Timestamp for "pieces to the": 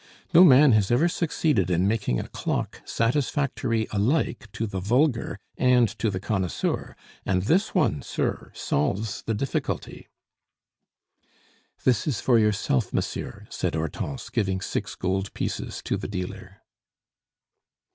15.35-16.07